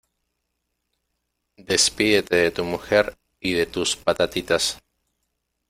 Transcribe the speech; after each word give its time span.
Despídete 1.59 2.35
de 2.35 2.49
tu 2.49 2.63
mujer 2.63 3.15
y 3.39 3.53
de 3.53 3.67
tus 3.67 3.95
patatitas. 3.95 4.81